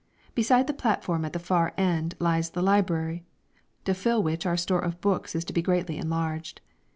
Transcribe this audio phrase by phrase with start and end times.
[0.33, 3.23] Beside the platform at the far end lies the library,
[3.85, 6.59] to fill which our store of books is to be greatly enlarged.